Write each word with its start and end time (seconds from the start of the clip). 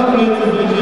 Gratuluję 0.00 0.36
zwycięstwa. 0.36 0.79